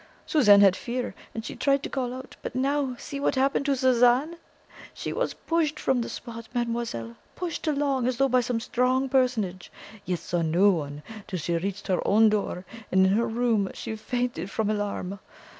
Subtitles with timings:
[0.25, 3.75] Suzanne had fear, and she tried to call out but now see what happened to
[3.75, 4.37] Suzanne!
[4.95, 9.71] She was PUSHED from the spot, mademoiselle, pushed along as though by some strong personage;
[10.03, 13.69] yet she saw no one till she reached her own door, and in her room
[13.75, 15.19] she fainted from alarm.